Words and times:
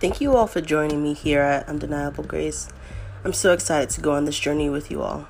Thank 0.00 0.20
you 0.20 0.36
all 0.36 0.46
for 0.46 0.60
joining 0.60 1.02
me 1.02 1.12
here 1.12 1.40
at 1.40 1.68
Undeniable 1.68 2.22
Grace. 2.22 2.68
I'm 3.24 3.32
so 3.32 3.52
excited 3.52 3.90
to 3.90 4.00
go 4.00 4.12
on 4.12 4.26
this 4.26 4.38
journey 4.38 4.70
with 4.70 4.92
you 4.92 5.02
all. 5.02 5.26